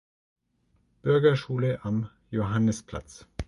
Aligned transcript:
Bürgerschule 1.03 1.81
am 1.83 2.09
Johannisplatz. 2.31 3.27